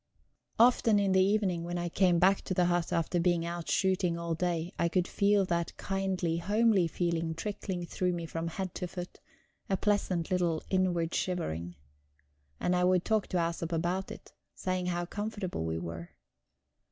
Often 0.57 0.97
in 0.97 1.11
the 1.11 1.21
evening, 1.23 1.63
when 1.63 1.77
I 1.77 1.87
came 1.87 2.17
back 2.17 2.41
to 2.45 2.55
the 2.55 2.65
hut 2.65 2.91
after 2.91 3.19
being 3.19 3.45
out 3.45 3.69
shooting 3.69 4.17
all 4.17 4.33
day, 4.33 4.73
I 4.79 4.89
could 4.89 5.07
feel 5.07 5.45
that 5.45 5.77
kindly, 5.77 6.37
homely 6.37 6.87
feeling 6.87 7.35
trickling 7.35 7.85
through 7.85 8.13
me 8.13 8.25
from 8.25 8.47
head 8.47 8.73
to 8.73 8.87
foot 8.87 9.19
a 9.69 9.77
pleasant 9.77 10.31
little 10.31 10.63
inward 10.71 11.13
shivering. 11.13 11.75
And 12.59 12.75
I 12.75 12.83
would 12.83 13.05
talk 13.05 13.27
to 13.27 13.37
Æsop 13.37 13.71
about 13.71 14.09
it, 14.09 14.33
saying 14.55 14.87
how 14.87 15.05
comfortable 15.05 15.65
we 15.65 15.77
were. 15.77 16.09